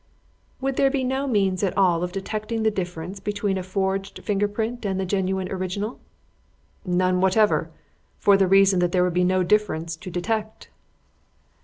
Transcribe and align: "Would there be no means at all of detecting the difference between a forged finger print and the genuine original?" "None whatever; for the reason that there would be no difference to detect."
"Would 0.61 0.77
there 0.77 0.89
be 0.89 1.03
no 1.03 1.27
means 1.27 1.61
at 1.61 1.77
all 1.77 2.01
of 2.03 2.11
detecting 2.11 2.63
the 2.63 2.71
difference 2.71 3.19
between 3.19 3.55
a 3.59 3.61
forged 3.61 4.23
finger 4.23 4.47
print 4.47 4.83
and 4.83 4.99
the 4.99 5.05
genuine 5.05 5.47
original?" 5.51 5.99
"None 6.83 7.21
whatever; 7.21 7.69
for 8.17 8.35
the 8.35 8.47
reason 8.47 8.79
that 8.79 8.93
there 8.93 9.03
would 9.03 9.13
be 9.13 9.23
no 9.23 9.43
difference 9.43 9.95
to 9.97 10.09
detect." 10.09 10.69